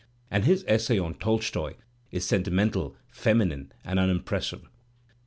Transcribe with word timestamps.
And 0.31 0.45
his 0.45 0.65
essay 0.67 0.97
on 0.97 1.13
Tolstoy 1.13 1.75
is 2.09 2.25
sentimental, 2.25 2.95
feminine 3.11 3.71
and 3.83 3.99
unimpressive.! 3.99 4.67